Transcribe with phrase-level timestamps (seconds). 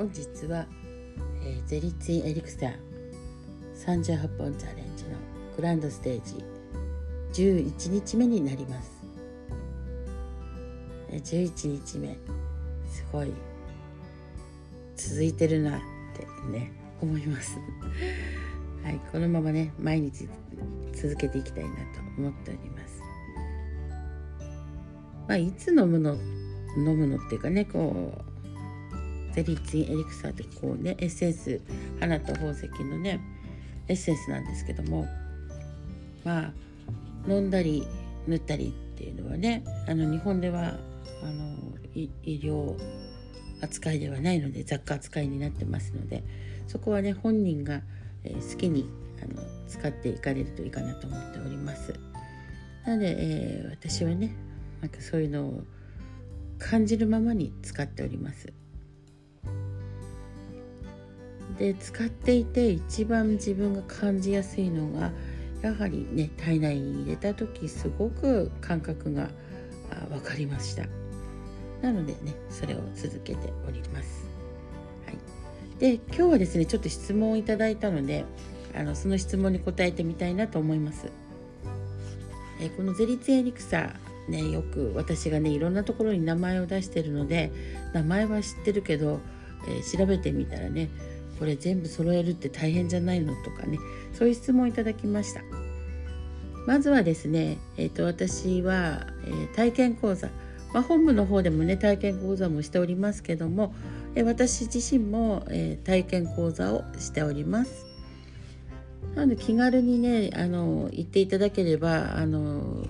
[0.00, 0.64] 本日は、
[1.44, 2.74] えー、ゼリツインエリクサー
[3.76, 5.10] 38本チャレンジの
[5.54, 6.22] グランドステー
[7.34, 9.04] ジ11日目になります。
[11.10, 12.16] え11日目
[12.88, 13.32] すごい
[14.96, 15.80] 続いてるなっ
[16.16, 16.72] てね
[17.02, 17.58] 思います。
[18.82, 20.26] はいこのままね毎日
[20.94, 21.76] 続けていきたいなと
[22.16, 23.02] 思っております。
[25.28, 26.16] まあいつ飲むの
[26.78, 28.29] 飲むのっていうかねこう
[29.32, 31.60] ゼリーツインエリクサーってこうねエッセンス
[31.98, 33.20] 花と宝石のね
[33.88, 35.06] エッセンスなんですけども
[36.24, 36.52] まあ
[37.28, 37.86] 飲んだり
[38.26, 40.74] 塗ったりっていうのはねあの日本では
[41.22, 41.56] あの
[41.94, 42.76] 医療
[43.62, 46.24] 扱いではないので雑貨扱いになってますので
[46.66, 47.82] そこはね本人が、
[48.24, 48.88] え、好きに
[49.22, 51.94] あの使っていかれるといいかなと思っております。
[52.86, 54.34] なので、えー、私はね
[54.80, 55.62] なんかそういうのを
[56.58, 58.52] 感じるままに使っております。
[61.60, 65.12] で使っていて一番自分が感じやすいのが
[65.60, 69.28] やはりね体内に入れた時すごく感覚が
[70.08, 70.86] 分かりました。
[71.82, 74.26] なのでねそれを続けております、
[75.06, 75.16] はい、
[75.78, 78.26] で今日はですねちょっと質問をいただいたので
[78.74, 81.10] あのその質問に答えてみたいなと思います。
[82.60, 83.94] えこのゼリツエリクサ
[84.28, 87.52] ねよく私がねいろんなところに名前を出してるので
[87.92, 89.20] 名前は知ってるけど、
[89.68, 90.88] えー、調べてみたらね
[91.40, 93.78] これ全部揃えるって大変じゃないのとかね。
[94.12, 95.40] そういう質問をいただきました。
[96.66, 100.28] まずはですね、えーと、私は、えー、体験講座、
[100.74, 103.74] まあ、本部の方でもね体験講座もしておりますけども、
[104.14, 107.86] えー、私自身も、えー、体験講座をしております。
[109.14, 112.86] なので気軽にねあの行っていただければあの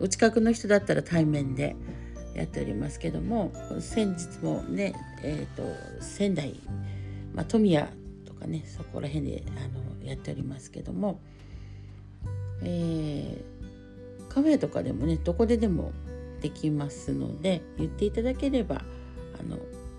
[0.00, 1.76] お近くの人だったら対面で
[2.34, 5.62] やっておりますけども先日もね、えーと、
[6.02, 6.58] 仙台、
[7.40, 7.86] まあ、富谷
[8.26, 11.20] とかねそこら辺であのやっておりますけども、
[12.62, 15.92] えー、カフェとかでもねどこででも
[16.42, 18.82] できますので言っていただければ
[19.40, 19.56] あの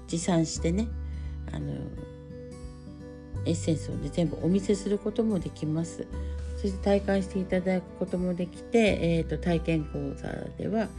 [0.07, 0.87] 持参してね
[1.51, 1.73] あの
[3.47, 6.05] エッセンスをね全部お見せすることもできます。
[6.57, 10.27] そして体感していただくこともできて、えーと、体験講座
[10.59, 10.89] では、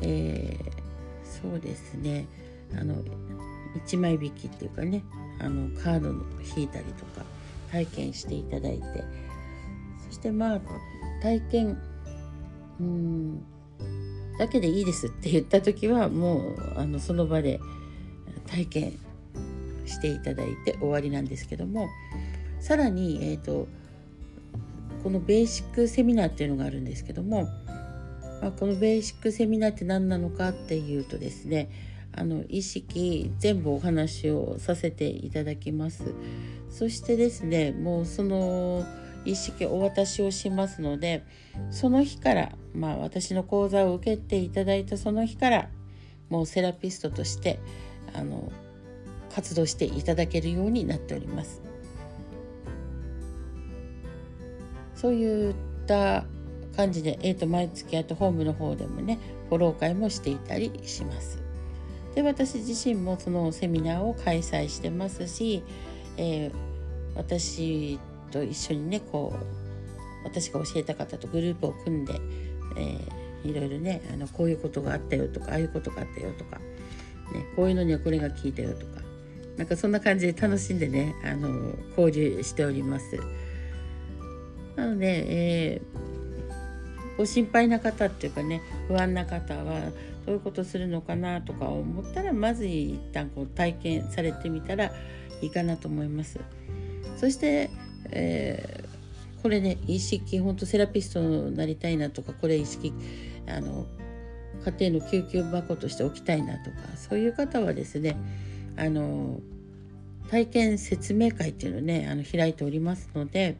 [0.00, 2.26] えー、そうですね
[2.74, 2.94] あの
[3.86, 5.04] 1枚引きっていうかね
[5.40, 6.24] あのカードの
[6.56, 7.24] 引いたりとか
[7.70, 9.28] 体験していただいて。
[10.08, 10.60] そしてまあ
[11.22, 11.78] 体験
[12.80, 13.44] うん
[14.38, 17.60] だけでいいですって言った時はもうあのその場で
[18.46, 18.98] 体験
[19.84, 21.88] していただいて終わりなんですけども
[22.60, 23.68] さらに、えーと、
[25.02, 27.44] このベーシックセミナーっていうのがあるんですけども、
[28.40, 31.70] まあ、このベーシックセミナーって何なのかっていうとですね
[32.18, 36.14] あの意識全部お話をさせていただきます
[36.68, 38.84] そしてですねもうその
[39.24, 41.24] 意識お渡しをしますので
[41.70, 45.68] その日からまあ私の講座を受けていただいたその日から
[46.28, 47.60] もうセラピストとして
[48.14, 48.50] あの
[49.34, 51.62] 活動していただけるようになっております。
[54.94, 55.54] そういっ
[55.86, 56.24] た
[56.76, 61.47] 感じで、えー、と毎月あとホームの方でもねフォロー会もしていたりします。
[62.14, 65.62] で私自身もそのセミナーを開催してますし、
[66.16, 66.52] えー、
[67.14, 67.98] 私
[68.30, 72.20] と一緒にねこう私が教えた方とグループを組んで、
[72.76, 79.02] えー、いろいろねあのこういうことがあったよとかああいうことがあったよとか、ね、こういうのにはこれが効いたよとか
[79.56, 83.18] なんかそんな感じで楽しんでねあの交流しております。
[84.76, 85.24] なので、
[85.74, 89.90] えー、ご心配な方っていうかね不安な方は
[90.28, 94.92] どういうことするのかなとか思ったらまず一旦こう体験されてみたら
[95.40, 96.38] いいかなと思います。
[97.16, 97.70] そして、
[98.10, 102.92] えー、これね意識本当セラピストになりたいなとかこれ意識
[103.48, 103.86] あの
[104.78, 108.14] 家庭の救急箱として置きたいなとかそういう方はですね
[108.76, 109.40] あの
[110.30, 113.56] 体験説明会っていうのをねあの開いておりますので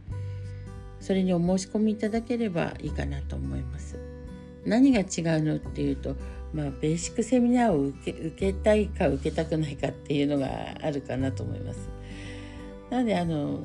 [1.01, 3.99] それにお申し込みいただければいいかなと思います。
[4.69, 6.15] 何が違うのっていうと、
[6.53, 10.49] まあ、ベーシックセミナーを受け受けたいか受けたくないかっていうのが
[10.83, 11.89] あるかなと思います。
[12.91, 13.61] なのであの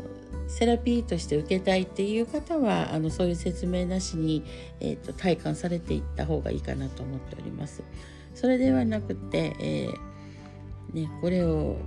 [0.47, 4.43] セラピーとして受けたいっていう方はあのそういう説明なしに、
[4.81, 7.83] えーと、体感されていった方がいいかなと思っております。
[8.35, 11.77] それではなくて、えー、ね、これを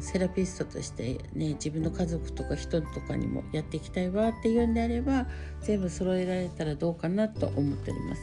[0.00, 5.26] セラピストとして、ね、自分の家族とか人とかにもやっていきたいわっていうんであれば
[5.62, 8.22] 全部揃えられたらどうかなと思っております。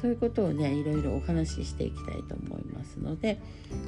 [0.00, 3.40] そういうことをねいろいろお話ししていきたいと思いますので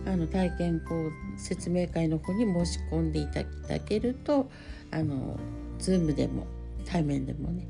[0.07, 4.51] あの体験こう説明会の方に申し込んでいただけると
[4.91, 5.39] あの
[5.79, 6.47] Zoom でも
[6.87, 7.67] 対面でもね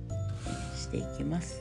[0.76, 1.60] していきます。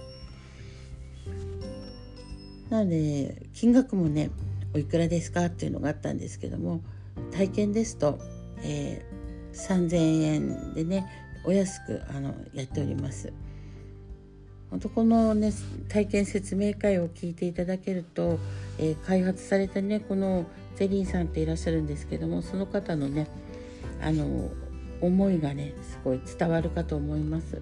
[2.69, 4.29] なので金額もね
[4.73, 6.81] おいくらですかっていうのがあったんですけども
[7.31, 8.19] 体験ですと、
[8.61, 11.07] えー、3,000円でね
[11.45, 13.31] お安くあのやっております。
[14.69, 15.51] 本当このね
[15.87, 18.37] 体験説明会を聞いていただけると、
[18.77, 23.27] えー、開発されたねこのゼリーさんっていらっしゃるんですけどもその方のね
[24.01, 24.51] あの
[25.01, 27.61] 思いがねすごい伝わるかと思います。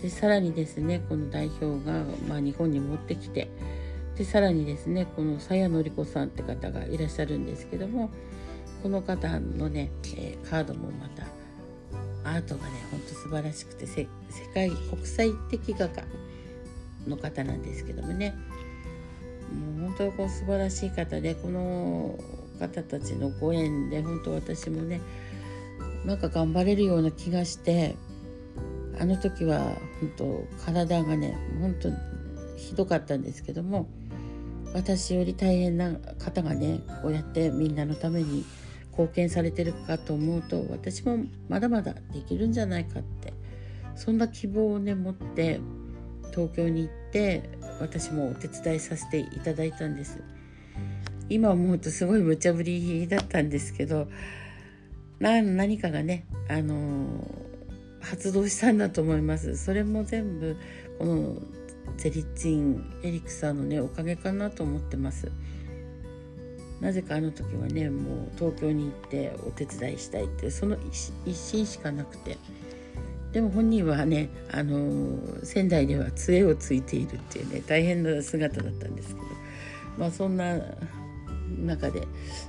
[0.00, 3.48] でさらにですねこの代表が、まあ、日本に持ってきて
[4.16, 8.10] でさらにですねこの鞘典子さんって方がいらっしゃるんですけども
[8.82, 11.24] この方のね、えー、カードもまた
[12.24, 13.86] アートがねほんと素晴らしくて
[14.32, 16.02] 世界国際的画家
[17.06, 18.34] の方なんですけどもね。
[19.52, 22.18] もう本当にこう素晴らしい方でこの
[22.58, 25.00] 方たちのご縁で本当私もね
[26.04, 27.96] なんか頑張れるような気がして
[28.98, 29.58] あの時は
[30.00, 31.90] 本当体がね本当
[32.56, 33.88] ひどかったんですけども
[34.74, 38.44] 私より大変な方がねこうやってみんなのために
[38.92, 41.18] 貢献されてるかと思うと私も
[41.48, 43.32] まだまだできるんじゃないかって
[43.96, 45.60] そんな希望をね持って
[46.30, 47.50] 東京に行って
[47.80, 50.22] 私もお手伝いさせていただいたんです。
[51.28, 54.08] 今思うとすごい無茶ぶりだったんですけど
[55.20, 57.06] 何かがね、あのー、
[58.00, 59.56] 発動したんだと思います。
[59.56, 60.56] それも全部
[60.98, 61.36] この
[61.96, 65.30] ゼリッチンエリクサーのねおかげかなと思ってます。
[66.80, 70.76] なぜかあの時はねもう東京に行ってお手伝いしたいってその
[71.24, 72.36] 一心しかなくて。
[73.32, 79.26] でも本人はねあの仙台では杖をついているっていうね大変な姿だったんですけど
[79.98, 80.58] まあそんな
[81.58, 82.06] 中で、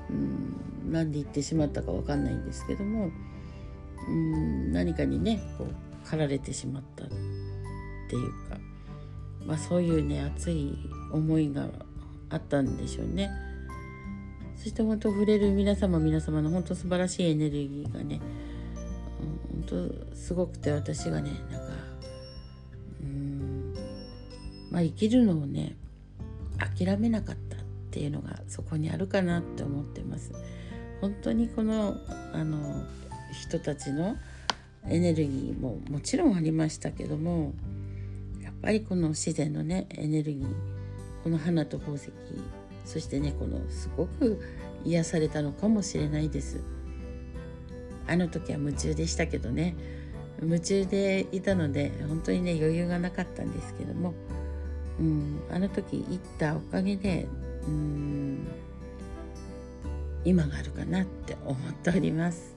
[0.10, 3.12] うん、何で行ってしまったか分かんないんですけども、
[4.08, 7.08] うん、何かにねこう駆られてしまったっ
[8.10, 8.58] ていうか、
[9.46, 10.78] まあ、そういうね熱い
[11.12, 11.68] 思いが
[12.30, 13.30] あったんでしょうね。
[14.58, 18.22] そして本当触れる皆様皆様の本当素晴らしいエネルギーがね、
[19.70, 21.68] 本当すごくて私がねなんか
[23.02, 23.74] うん
[24.72, 25.76] まあ生きるのをね
[26.58, 27.60] 諦めなかったっ
[27.92, 30.32] ていうのがそこにあるかなって思ってます。
[31.02, 31.98] 本当にこの
[32.34, 32.84] あの
[33.34, 34.16] 人たちの
[34.88, 37.54] エネルギーももちろんありましたけども
[38.42, 40.48] やっぱりこの自然のねエネルギー
[41.24, 42.12] この花と宝石
[42.86, 44.42] そしてねこのすごく
[44.86, 46.62] 癒されたのかもしれないです
[48.08, 49.76] あの時は夢中でしたけどね。
[50.42, 54.14] 夢中でいたので本当にね余裕がなかったんですけども、
[55.00, 57.28] うん、あの時行ったおかげで、
[57.66, 58.48] うん、
[60.26, 62.56] 今があるかなって思っております。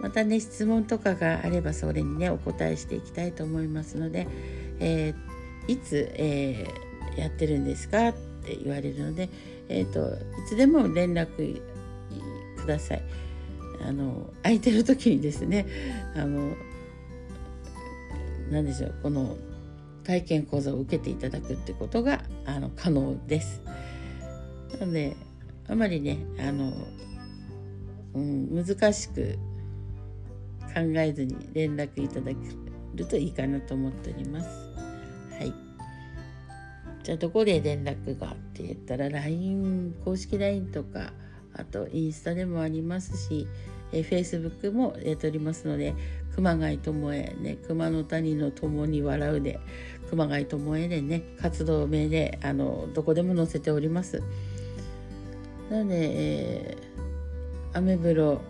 [0.00, 4.26] またね質問とかがあればそれにねお答えしていきたいと思いますので、
[4.80, 8.12] えー、いつ、えー、やってるんですかっ
[8.44, 9.28] て言われるので、
[9.68, 11.62] えーと、いつでも連絡
[12.56, 13.02] ください。
[13.86, 15.66] あの空いてる時にですね
[16.14, 16.54] あの
[18.50, 19.36] 何でしょうこの
[20.04, 23.62] 体験講座を受けていただくってことがあの可能です。
[24.80, 25.16] なので
[25.68, 26.72] あまりねあの、
[28.14, 29.38] うん、難しく
[30.74, 32.36] 考えずに連絡いただけ
[32.94, 34.48] るといいかなと思っております。
[35.38, 35.52] はい。
[37.04, 41.12] じゃあどこで連絡がって言ったら LINE 公式 LINE とか
[41.54, 43.46] あとインスタでもありますし、
[43.92, 45.94] え Facebook もやっておりますので
[46.34, 49.60] 熊谷智恵ね熊の谷の共に笑うで
[50.08, 54.22] 熊谷智恵でね活動名であのどこでも載せております
[55.70, 58.40] なので、えー、アメブロ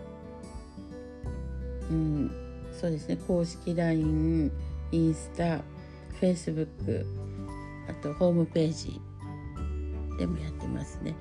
[1.89, 2.31] うん
[2.71, 4.51] そうですね公式 LINE
[4.91, 5.59] インスタ
[6.21, 7.05] Facebook
[7.89, 9.01] あとホームページ
[10.17, 11.15] でもやってますね。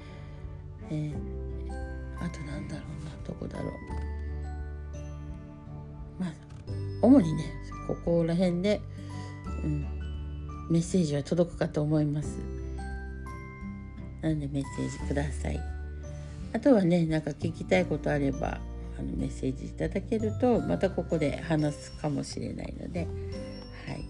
[0.91, 1.12] えー、
[2.23, 3.73] あとなんだろうなどこだろう。
[6.21, 6.33] まあ
[7.02, 7.45] 主にね
[7.87, 8.81] ここら辺で、
[9.64, 9.87] うん、
[10.71, 12.38] メッセージは届くかと思います。
[14.21, 15.61] なのでメッセージください。
[16.52, 18.61] あとはねなんか聞きたいことあれば
[18.99, 23.09] あのメッセージいただけるとまたここで話すかもしれないので
[23.87, 24.07] はい。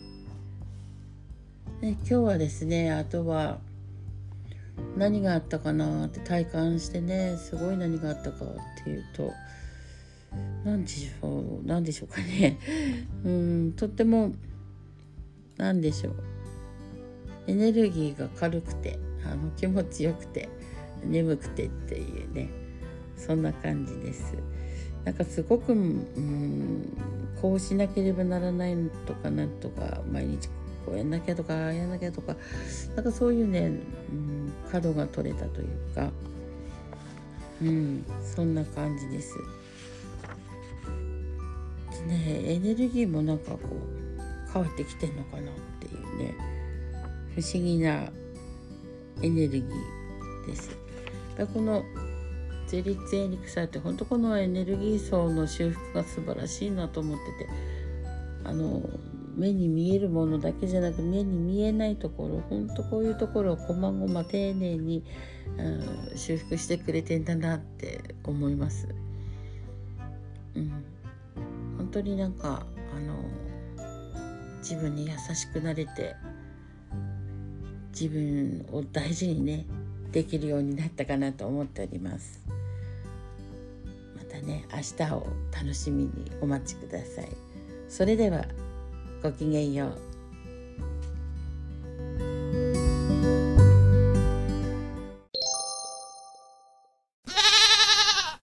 [1.83, 3.59] 今日はですねあとは
[4.97, 9.33] 何があったかなって体感してねすごい何があったかっていうと
[10.65, 12.59] 何でしょう何でしょうかね
[13.25, 14.33] うんとっても
[15.57, 16.15] 何でしょう
[17.47, 20.49] エネルギーが軽くてあの気持ちよくて
[21.05, 22.49] 眠くてっていうね
[23.17, 24.35] そんな感じです。
[25.05, 26.97] なんかすごく、うん、
[27.41, 28.77] こうしなければならない
[29.07, 30.49] とかなんとか毎日
[30.87, 32.37] こうやんなきゃとかやんなきゃとか
[32.95, 36.11] なんかそういうね、うん、角が取れたというか、
[37.61, 39.37] うん、そんな感じです。
[41.91, 46.35] でねエネルギーもなんかこう変わってきてんのかなっていうね
[47.35, 48.09] 不思議な
[49.21, 50.71] エネルギーです。
[51.55, 51.85] この
[52.67, 57.51] ゼリツエニクサって本当このエネルギー層の修復が素晴らしいなと思ってて
[58.45, 58.83] あの
[59.35, 65.05] 目に見えるものだけじゃなく目に見えないところ本当こういうところをこまごま丁寧に、
[65.57, 68.89] うん、修復してくれてんだなって思います。
[70.55, 70.71] うん、
[71.79, 73.17] 本当になんかあの
[74.59, 76.15] 自分に優しくなれて
[77.93, 79.67] 自分を大事にね
[80.13, 82.43] できるようになったかなと思っております。
[84.15, 87.29] またね明日を楽しみにお待ちください。
[87.89, 88.45] それでは。
[89.23, 90.12] ごきげんよう。